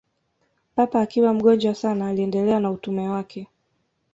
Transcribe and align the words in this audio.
Papa 0.75 1.01
akiwa 1.01 1.33
mgonjwa 1.33 1.75
sana 1.75 2.07
aliendelea 2.07 2.59
na 2.59 2.71
utume 2.71 3.07
wake 3.09 3.47